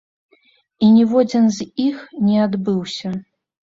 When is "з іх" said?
1.59-2.03